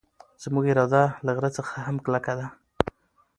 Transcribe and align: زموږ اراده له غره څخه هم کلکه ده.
زموږ 0.43 0.65
اراده 0.71 1.03
له 1.25 1.31
غره 1.37 1.49
څخه 1.57 1.73
هم 1.87 1.97
کلکه 2.05 2.33
ده. 2.39 2.47